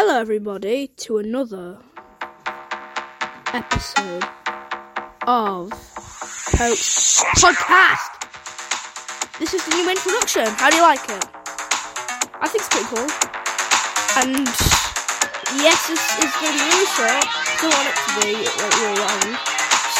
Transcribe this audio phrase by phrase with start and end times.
[0.00, 1.76] Hello, everybody, to another
[3.52, 4.24] episode
[5.28, 5.68] of
[6.56, 8.08] Pope's Podcast.
[9.36, 10.48] This is the new introduction.
[10.56, 11.20] How do you like it?
[12.40, 13.04] I think it's pretty cool.
[14.24, 14.48] And
[15.60, 17.20] yes, this is going to be short.
[17.60, 19.36] Don't want it to be like long.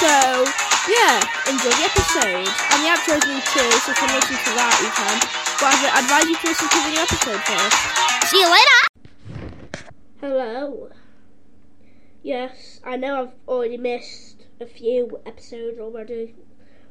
[0.00, 0.48] So
[0.88, 2.48] yeah, enjoy the episode.
[2.48, 5.16] And the outro's new too, so if you listen to that, you can.
[5.60, 7.76] But I'd advise you to listen to the new episode first.
[8.32, 8.69] See you later.
[10.20, 10.90] Hello.
[12.22, 16.34] Yes, I know I've already missed a few episodes already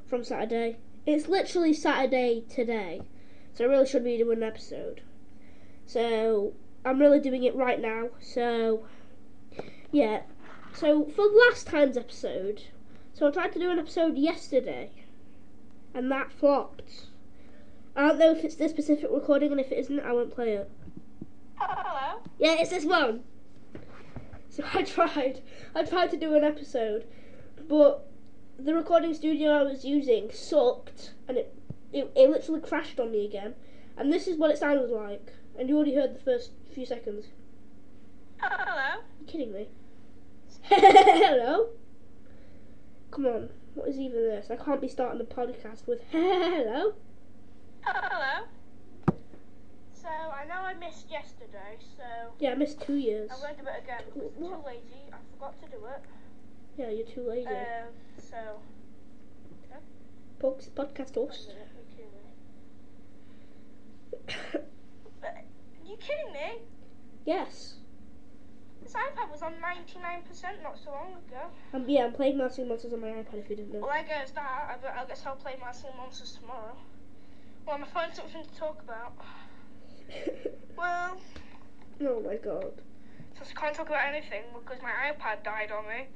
[0.07, 0.77] from Saturday.
[1.05, 3.03] It's literally Saturday today,
[3.53, 5.01] so I really should be doing an episode.
[5.85, 8.09] So I'm really doing it right now.
[8.19, 8.87] So
[9.91, 10.23] yeah.
[10.73, 12.63] So for last time's episode,
[13.13, 14.89] so I tried to do an episode yesterday,
[15.93, 17.05] and that flopped.
[17.95, 20.53] I don't know if it's this specific recording, and if it isn't, I won't play
[20.53, 20.71] it.
[22.39, 23.23] Yeah, it's this one.
[24.49, 25.41] So I tried.
[25.75, 27.05] I tried to do an episode,
[27.67, 28.07] but
[28.57, 31.53] the recording studio I was using sucked, and it
[31.91, 33.55] it, it literally crashed on me again.
[33.97, 35.33] And this is what it sounded like.
[35.57, 37.25] And you already heard the first few seconds.
[38.41, 39.03] Oh, hello.
[39.19, 39.67] you kidding me?
[40.63, 41.69] Hello.
[43.11, 43.49] Come on.
[43.73, 44.49] What is even this?
[44.49, 46.93] I can't be starting a podcast with hello.
[47.85, 48.47] Oh, hello.
[50.39, 52.03] I know I missed yesterday, so
[52.39, 53.29] Yeah, I missed two years.
[53.33, 55.11] I'm going to do it again because I'm too lazy.
[55.11, 56.01] I forgot to do it.
[56.77, 57.47] Yeah, you're too lazy.
[57.49, 57.91] Um.
[58.17, 58.61] So.
[60.39, 61.49] Pod- podcast host.
[61.49, 61.55] me.
[65.85, 66.61] You kidding me?
[67.25, 67.73] yes.
[68.83, 71.49] This iPad was on 99% not so long ago.
[71.73, 73.79] Um, yeah, I'm playing Mousing Monsters on my iPad if you didn't know.
[73.79, 74.79] Well, there goes that.
[74.85, 76.77] I, I guess I'll play Massive Monsters tomorrow.
[77.65, 79.13] Well, I'm going to find something to talk about.
[80.77, 81.17] Well,
[82.01, 82.71] oh my god.
[83.37, 86.07] since I can't talk about anything because my iPad died on me,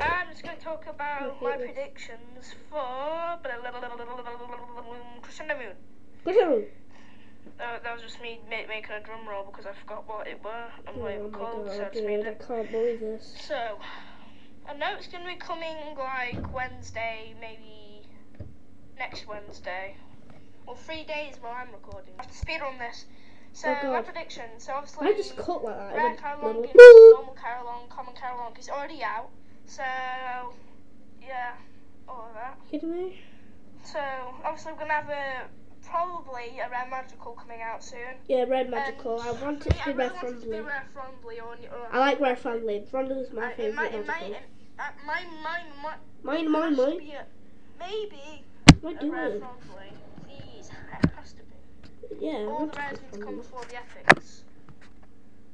[0.00, 1.66] I'm just going to talk about my this.
[1.66, 3.38] predictions for
[5.22, 5.74] Crescendo Moon.
[6.26, 6.62] Oh
[7.58, 10.42] Uh, that was just me ma- making a drum roll because I forgot what it
[10.44, 12.70] were and what Oh were my called, so I god, just made dude, I can't
[12.70, 13.34] believe this.
[13.48, 13.78] So,
[14.68, 18.06] I know it's going to be coming like Wednesday, maybe
[18.98, 19.96] next Wednesday.
[20.66, 22.14] Well, three days while I'm recording.
[22.18, 23.06] I have to speed on this.
[23.54, 24.44] So, Oh, my prediction.
[24.58, 25.94] So, obviously, I just cut like that.
[25.94, 29.28] Rare little- is normal Carillong, common Carillong is already out.
[29.66, 29.82] So,
[31.20, 31.52] yeah,
[32.08, 32.56] all of that.
[32.70, 33.20] kidding me?
[33.84, 34.00] So,
[34.44, 35.48] obviously, we're going to have a
[35.84, 38.14] probably a Rare Magical coming out soon.
[38.28, 39.20] Yeah, red magical.
[39.20, 40.60] I want it to be I rare really to be friendly.
[40.60, 42.86] rare friendly or, or I like rare friendly.
[42.90, 44.40] Friendly is Uh, my it favourite might, it might, magical.
[44.78, 47.10] uh, mine, mine, mine, Mine, mine, mine.
[47.12, 47.26] a-
[47.80, 48.44] maybe
[48.80, 49.92] What do rare friendly.
[50.24, 51.41] Please, it has to.
[52.22, 54.44] Yeah, All the rares need to come before the epics.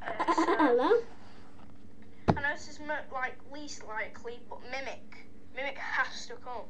[0.01, 1.03] Uh, so, Hello?
[2.29, 2.79] I know this is
[3.13, 6.63] like least likely, but mimic, mimic has to come.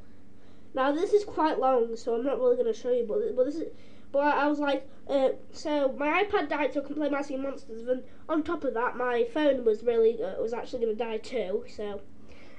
[0.73, 3.05] Now this is quite long, so I'm not really going to show you.
[3.07, 3.71] But but this is.
[4.11, 7.87] But I was like, uh, so my iPad died, so I can play Massing Monsters.
[7.87, 11.17] And on top of that, my phone was really uh, was actually going to die
[11.17, 11.65] too.
[11.75, 12.01] So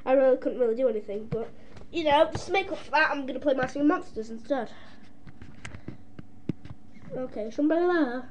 [0.06, 1.26] I really couldn't really do anything.
[1.26, 1.50] But
[1.90, 4.70] you know, just to make up for that, I'm going to play Massing Monsters instead.
[7.16, 8.28] Okay, somebody there.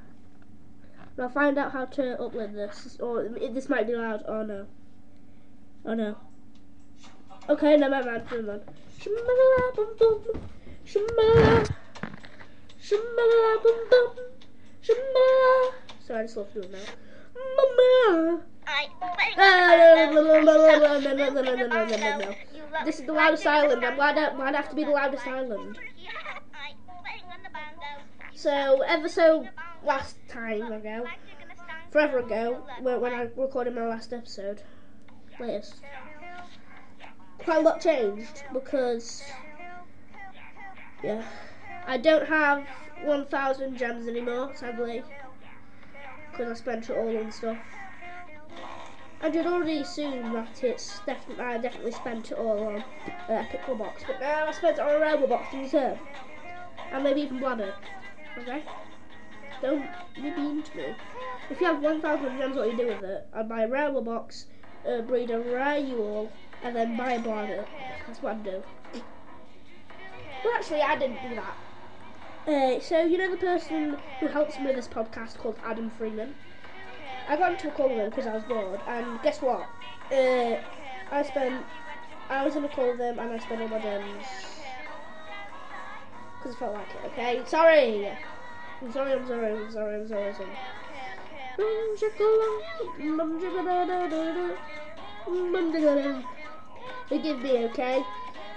[1.15, 2.97] And I'll find out how to upload this.
[2.99, 4.23] Or this might be loud.
[4.27, 4.65] Oh no.
[5.85, 6.15] Oh no.
[7.49, 8.23] Okay, no, never mind.
[8.31, 8.61] Never mind.
[8.99, 10.23] Shimala bum bum.
[10.85, 11.67] Shimala.
[12.81, 14.15] Shimala bum bum.
[14.83, 15.73] Shimala.
[16.05, 16.79] Sorry, I just love doing now.
[17.57, 18.41] Mama.
[22.85, 23.83] This is the loudest island.
[23.83, 25.77] I'm I, have to be the loudest island.
[28.39, 29.49] So, ever so
[29.83, 31.05] last time ago,
[31.91, 34.61] forever ago, when, I recorded my last episode,
[35.41, 35.81] latest,
[37.39, 39.21] quite a lot changed because,
[41.03, 41.21] yeah,
[41.85, 42.65] I don't have
[43.03, 45.03] 1,000 gems anymore, sadly,
[46.31, 47.57] because I spent it all on stuff.
[49.19, 52.85] And you'd already assume that it's definitely I definitely spent it all on
[53.27, 55.99] uh, Epic Box, but now I spent it on a Robo Box instead,
[56.93, 57.73] and maybe even Blabber.
[58.37, 58.63] Okay,
[59.61, 59.89] don't
[60.21, 60.95] be mean to me.
[61.49, 63.27] If you have 1,000 gems, what you do with it?
[63.33, 64.45] I'd buy a Robo Box,
[64.87, 66.31] uh, breed a rare you all,
[66.63, 67.65] and then buy a Blabber.
[68.07, 68.63] That's what I'd do.
[70.43, 71.57] Well, actually, I didn't do that.
[72.47, 76.35] Uh, so you know the person who helps me with this podcast called Adam Freeman.
[77.27, 79.69] I got into a call with him because I was bored, and guess what?
[80.11, 80.55] Uh,
[81.11, 81.65] I spent.
[82.29, 84.48] I was in a call with him, and I spent all my gems
[86.49, 87.11] because I felt like it.
[87.11, 88.07] Okay, sorry.
[88.81, 89.13] I'm sorry.
[89.13, 89.51] I'm sorry.
[89.51, 89.95] I'm sorry.
[89.95, 90.29] I'm sorry.
[90.29, 90.57] I'm sorry.
[97.07, 98.03] Forgive me, okay?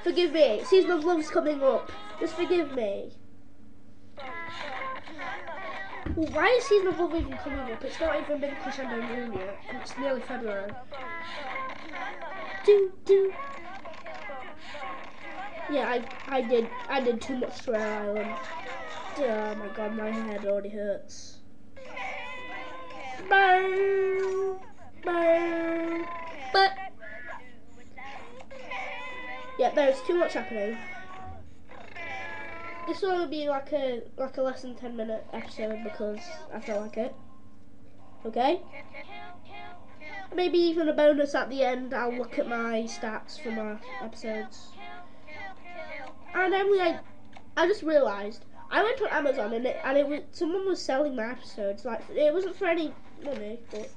[0.05, 0.63] Forgive me.
[0.65, 1.91] Season of Love's coming up.
[2.21, 3.13] Just forgive me.
[6.17, 7.85] Well, why is Season of Love even coming up?
[7.85, 10.71] It's not even been Crescendo yet, and it's nearly February.
[12.65, 13.33] Do do.
[15.73, 18.35] Yeah, I I did I did too much Air Island.
[19.19, 21.39] Oh my god, my head already hurts.
[23.29, 24.59] Burn,
[26.53, 26.73] but
[29.59, 30.77] yeah, there's too much happening.
[32.87, 36.21] This one will be like a like a less than ten minute episode because
[36.53, 37.15] I feel like it.
[38.27, 38.61] Okay.
[40.35, 41.95] Maybe even a bonus at the end.
[41.95, 44.73] I'll look at my stats for my episodes.
[46.35, 47.01] And then like,
[47.57, 51.15] I just realised I went to Amazon and it and it was someone was selling
[51.15, 51.85] my episodes.
[51.85, 53.91] Like it wasn't for any money, but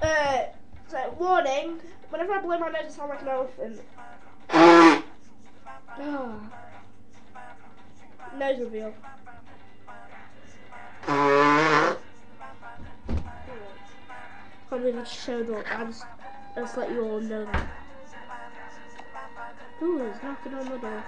[0.00, 0.44] uh,
[0.88, 1.80] so warning.
[2.10, 3.80] Whenever I blow my nose, I sound like an elephant.
[4.50, 6.40] Oh.
[8.38, 8.94] Nose reveal.
[11.06, 11.98] Can't
[14.70, 15.64] believe I showed up.
[15.70, 16.04] I just,
[16.56, 17.83] I just let you all know that.
[19.80, 21.04] Who is knocking on the door?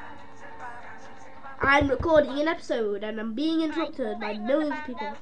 [1.60, 5.14] I'm recording an episode and I'm being interrupted by millions of people.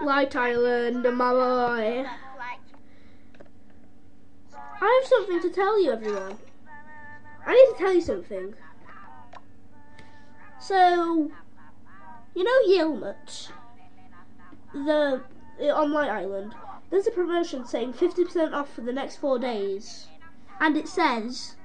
[0.00, 2.06] Light Island, my boy.
[4.80, 6.38] I have something to tell you, everyone.
[7.46, 8.54] I need to tell you something.
[10.60, 11.30] So,
[12.34, 13.50] you know Yelmut,
[14.72, 15.22] the
[15.72, 16.54] on Light Island.
[16.90, 20.08] There's a promotion saying 50% off for the next four days,
[20.60, 21.56] and it says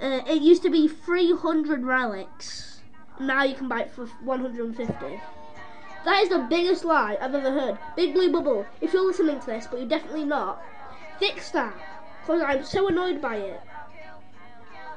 [0.00, 2.80] uh, it used to be 300 relics.
[3.18, 5.20] Now you can buy it for 150.
[6.04, 7.78] That is the biggest lie I've ever heard.
[7.94, 10.62] Big Blue Bubble, if you're listening to this, but you're definitely not,
[11.18, 11.74] fix that.
[12.22, 13.60] Because I'm so annoyed by it.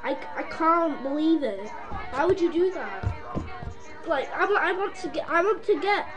[0.04, 1.70] I, I can't believe it.
[2.12, 3.14] Why would you do that?
[4.08, 6.08] Like I, I want to get I want to get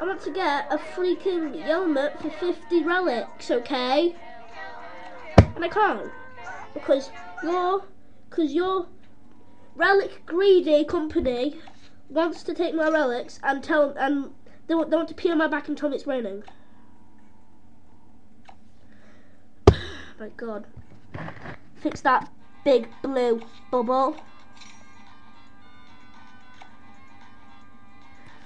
[0.00, 4.14] I want to get a freaking helmet for 50 relics, okay?
[5.62, 6.10] I can't
[6.74, 7.10] because
[7.44, 7.84] your
[8.28, 8.88] because your
[9.76, 11.56] relic greedy company
[12.10, 14.32] wants to take my relics and tell and
[14.66, 16.42] they want, they want to pee on my back and tell me it's raining.
[20.18, 20.66] my God,
[21.76, 22.28] fix that
[22.64, 24.16] big blue bubble.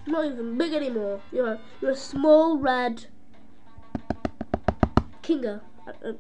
[0.07, 1.21] Not even big anymore.
[1.33, 3.07] You're a, you're a small red
[5.23, 5.63] kinga.
[5.87, 6.13] I, uh,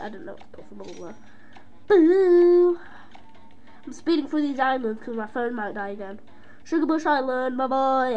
[0.00, 1.14] I, don't know what to put for.
[1.86, 2.78] Boo!
[3.86, 6.20] I'm speeding through these islands because my phone might die again.
[6.64, 8.16] Shugabush Island, my boy.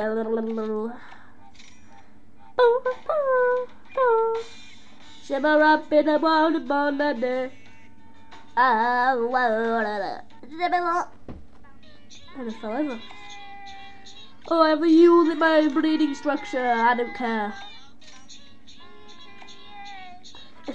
[5.26, 7.52] Shimmer up in the morning day.
[8.56, 9.30] Oh,
[12.38, 13.00] and it fell over.
[14.50, 16.72] Oh, I have a hole in my breeding structure.
[16.72, 17.54] I don't care.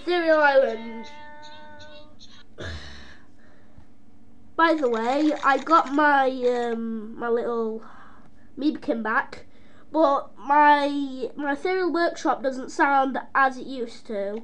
[0.09, 1.05] Ethereal Island.
[4.57, 7.83] By the way, I got my um, my little
[8.59, 9.45] Meebkin back,
[9.93, 14.41] but my my Ethereal Workshop doesn't sound as it used to.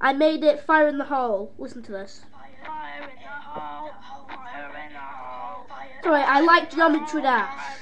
[0.00, 1.54] I made it fire in the hole.
[1.56, 2.22] Listen to this.
[6.02, 7.76] Sorry, I like Geometry Dash.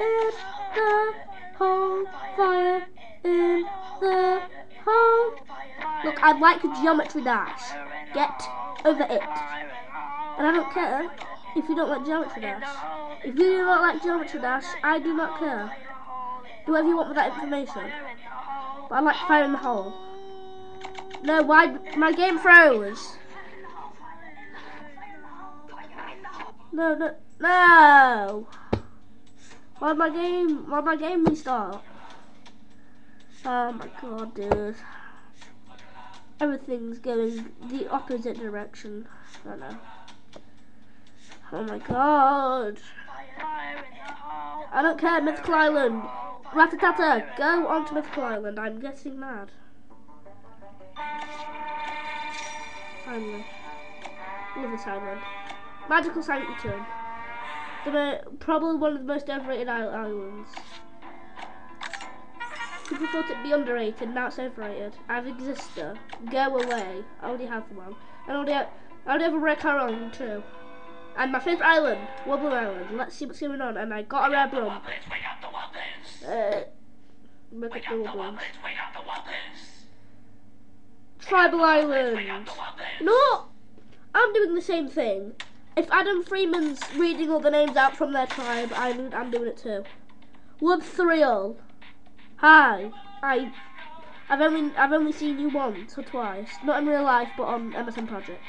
[0.00, 0.30] In
[0.74, 1.14] the
[1.58, 2.86] hole, fire
[3.22, 3.64] in
[4.00, 4.53] the
[4.86, 5.34] hole.
[6.04, 7.62] Look, I like Geometry Dash.
[8.12, 8.42] Get
[8.84, 9.22] over it.
[10.38, 11.10] And I don't care
[11.56, 12.68] if you don't like Geometry Dash.
[13.24, 15.76] If you do not like Geometry Dash, I do not care.
[16.66, 17.90] Do whatever you want with that information.
[18.88, 19.94] But I like fire in the hole.
[21.22, 23.16] No, why my game froze?
[26.72, 28.46] No, no, no!
[29.78, 30.68] Why my game?
[30.68, 31.82] Why my game restart?
[33.46, 34.76] Oh my god, dude!
[36.40, 39.06] Everything's going the opposite direction.
[39.44, 39.78] I don't know.
[41.52, 42.78] Oh my god!
[43.38, 46.02] I don't care, Mythical Island.
[46.52, 48.58] Ratatata, go on to Mythical Island.
[48.58, 49.50] I'm getting mad.
[53.04, 53.44] Finally.
[54.56, 55.20] Love this island.
[55.90, 56.86] Magical Sanctum.
[57.84, 60.48] The probably one of the most overrated islands.
[62.88, 64.94] People thought it'd be underrated, now it's overrated.
[65.08, 65.96] I have Exister.
[66.30, 67.02] Go away.
[67.22, 67.94] I already have one.
[68.28, 68.68] I already have,
[69.06, 70.42] I already have a Rec Island too.
[71.16, 72.96] And my favourite island, Wobbler Island.
[72.96, 73.76] Let's see what's going on.
[73.76, 74.82] And I got a rare Brump.
[76.26, 76.64] Uh,
[77.52, 78.38] look at the Wublins.
[81.20, 82.50] Tribal Island.
[83.00, 83.46] No!
[84.14, 85.32] I'm doing the same thing.
[85.76, 89.56] If Adam Freeman's reading all the names out from their tribe, I'm, I'm doing it
[89.56, 89.84] too.
[90.60, 91.56] Wood Thrill.
[92.44, 92.90] Hi.
[93.22, 93.50] I
[94.28, 96.50] I've only I've only seen you once or twice.
[96.62, 98.44] Not in real life but on MSN Project.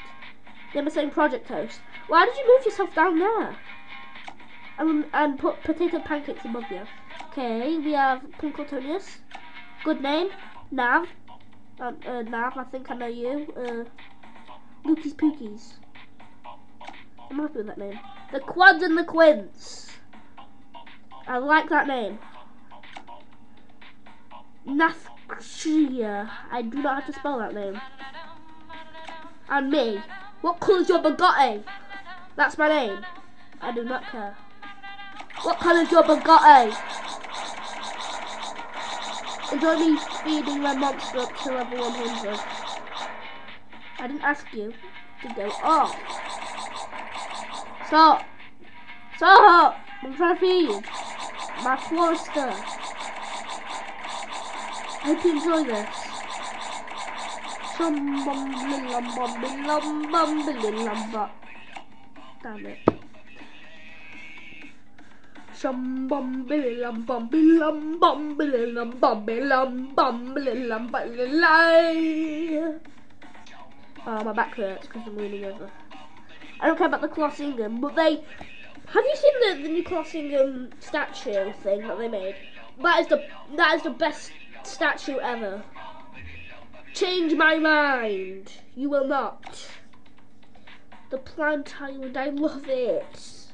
[0.74, 1.80] The MSN Project host.
[2.06, 3.56] Why did you move yourself down there?
[4.76, 6.82] And and put potato pancakes above you.
[7.30, 9.20] Okay, we have Punkletonius.
[9.82, 10.28] Good name.
[10.70, 11.08] Nav.
[11.80, 13.50] Uh, uh, Nav, I think I know you.
[13.56, 13.84] Uh
[14.86, 15.72] Lukey's Pookies.
[17.30, 17.98] I'm happy with that name.
[18.30, 19.90] The Quads and the Quints.
[21.26, 22.18] I like that name.
[24.66, 26.28] Nathshia.
[26.50, 27.80] I do not have to spell that name.
[29.48, 30.02] And me.
[30.40, 31.62] What colour's your Bugatti?
[32.34, 33.04] That's my name.
[33.60, 34.36] I do not care.
[35.42, 36.76] What colour's your Bugatti?
[39.52, 42.40] Enjoy me feeding my monster up to level 100.
[43.98, 44.74] I didn't ask you
[45.22, 45.96] to go off.
[47.86, 48.24] Stop!
[49.16, 49.78] Stop!
[50.02, 50.84] I'm trying to feed
[51.62, 52.52] my Forester.
[55.06, 55.88] I you enjoy this.
[62.42, 62.78] Damn it.
[74.08, 75.70] Oh, my back hurts because I'm leaning over.
[76.58, 77.08] I don't care about the
[77.80, 78.24] but they.
[78.88, 79.84] Have you seen the, the new
[80.80, 82.34] statue thing that they made?
[82.82, 83.24] That is the
[83.56, 84.32] that is the best
[84.66, 85.62] statue ever.
[86.92, 88.52] Change my mind.
[88.74, 89.68] You will not.
[91.10, 93.46] The plant island, I love it.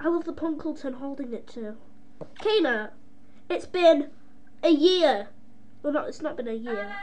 [0.00, 1.76] I love the Punkleton holding it too.
[2.40, 2.92] Kana,
[3.48, 4.10] it's been
[4.62, 5.28] a year.
[5.82, 6.94] Well, not it's not been a year,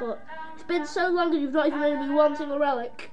[0.00, 0.20] but
[0.54, 3.10] it's been so long and you've not even made me one single relic.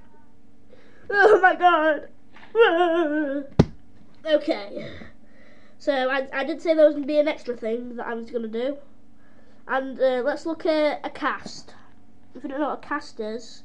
[1.10, 2.10] Oh my god.
[4.25, 4.89] okay.
[5.77, 8.13] So I, I did say there was going to be an extra thing that I
[8.13, 8.77] was going to do.
[9.67, 11.69] And uh, let's look at Acast.
[12.36, 13.63] If you don't know what Acast is,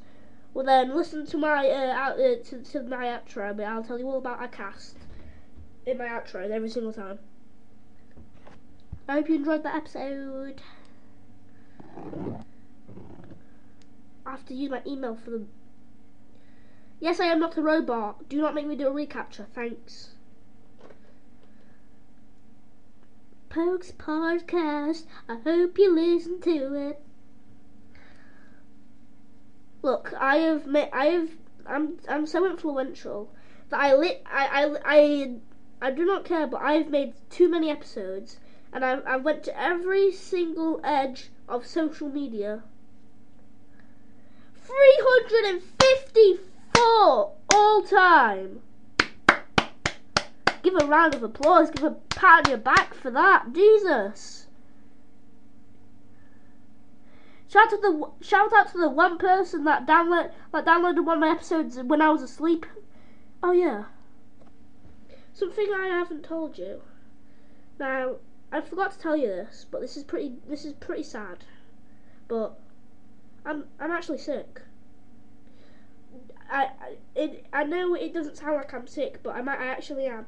[0.53, 3.99] well then listen to my uh, out, uh, to, to my outro, but I'll tell
[3.99, 4.93] you all about Acast
[5.85, 7.19] in my outro every single time.
[9.07, 10.61] I hope you enjoyed that episode.
[14.25, 15.45] I have to use my email for the
[17.01, 18.29] Yes, I am not a robot.
[18.29, 19.47] Do not make me do a reCAPTCHA.
[19.55, 20.11] Thanks.
[23.51, 25.03] Poewk's podcast.
[25.27, 27.01] I hope you listen to it.
[29.81, 30.89] Look, I have made.
[30.93, 31.29] I have.
[31.67, 31.97] I'm.
[32.07, 33.29] I'm so influential
[33.67, 34.23] that I lit.
[34.25, 34.47] I.
[34.47, 34.77] I.
[34.85, 35.35] I.
[35.81, 38.39] I do not care, but I've made too many episodes,
[38.71, 38.99] and I.
[38.99, 42.63] I went to every single edge of social media.
[44.55, 46.39] Three hundred and fifty
[46.77, 48.61] all, all time.
[50.71, 51.69] Give a round of applause.
[51.69, 53.51] Give a pat on your back for that.
[53.51, 54.47] Jesus.
[57.49, 61.17] Shout out to the shout out to the one person that download that downloaded one
[61.17, 62.65] of my episodes when I was asleep.
[63.43, 63.85] Oh yeah.
[65.33, 66.81] Something I haven't told you.
[67.77, 68.15] Now
[68.49, 71.43] I forgot to tell you this, but this is pretty this is pretty sad.
[72.29, 72.57] But
[73.45, 74.61] I'm I'm actually sick.
[76.49, 79.67] I, I, it, I know it doesn't sound like I'm sick, but I might, I
[79.67, 80.25] actually am.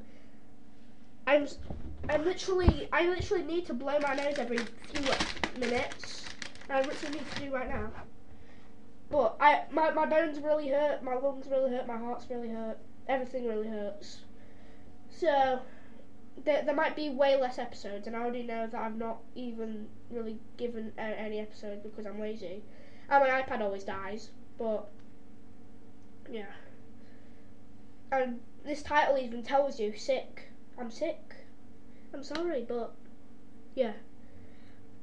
[1.27, 1.47] I'm,
[2.09, 5.01] I literally, I literally need to blow my nose every few
[5.59, 6.25] minutes.
[6.69, 7.91] And I literally need to do right now.
[9.09, 12.77] But I, my, my bones really hurt, my lungs really hurt, my heart's really hurt,
[13.07, 14.19] everything really hurts.
[15.09, 15.59] So,
[16.43, 19.87] there, there might be way less episodes, and I already know that I've not even
[20.09, 22.63] really given uh, any episodes because I'm lazy.
[23.09, 24.89] And my iPad always dies, but
[26.31, 26.45] yeah.
[28.11, 30.49] And this title even tells you sick.
[30.77, 31.35] I'm sick.
[32.13, 32.93] I'm sorry, but
[33.75, 33.93] yeah.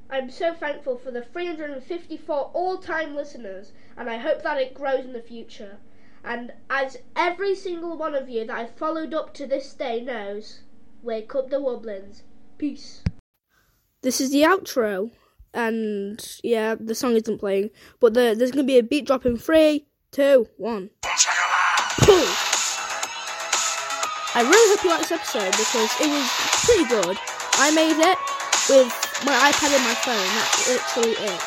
[0.08, 5.12] I'm so thankful for the 354 all-time listeners, and I hope that it grows in
[5.12, 5.78] the future.
[6.24, 10.60] And as every single one of you that I've followed up to this day knows,
[11.02, 12.22] wake up the Wublins.
[12.58, 13.02] Peace.
[14.02, 15.10] This is the outro,
[15.54, 19.24] and yeah, the song isn't playing, but the, there's going to be a beat drop
[19.24, 20.90] in three, two, one.
[24.30, 26.26] I really hope you like this episode because it was
[26.62, 27.18] pretty good.
[27.58, 28.18] I made it
[28.70, 28.94] with
[29.26, 30.30] my iPad and my phone.
[30.38, 31.42] That's literally it.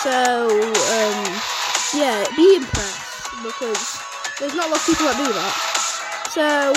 [0.00, 1.20] So, um,
[1.92, 4.00] yeah, be impressed because
[4.40, 5.54] there's not a lot of people that do that.
[6.32, 6.72] So,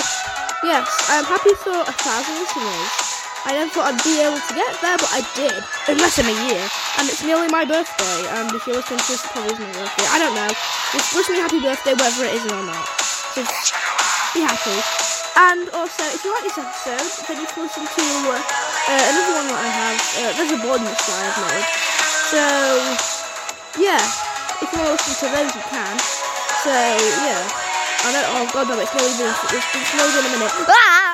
[0.60, 2.92] yes, I'm happy for a thousand listeners.
[3.48, 5.56] I never thought I'd be able to get there, but I did.
[5.88, 6.60] In less than a year.
[7.00, 8.28] And it's nearly my birthday.
[8.36, 10.06] And if you're listening to this, it probably isn't my birthday.
[10.12, 10.52] I don't know.
[10.92, 12.84] Just wish me happy birthday, whether it is or not.
[13.32, 13.72] Just
[14.34, 14.78] be happy.
[15.36, 18.40] And also, if you like this episode, then you can listen to uh,
[19.12, 19.98] another one that I have.
[20.16, 21.66] Uh, there's a bonus that I've made.
[22.32, 22.42] So,
[23.76, 24.00] yeah.
[24.62, 25.96] If you want to listen to those, you can.
[26.64, 27.44] So, yeah.
[28.06, 29.28] I don't, oh god, no, it's loading.
[29.28, 30.52] It's, it's loading in a minute.
[30.68, 31.05] Ah!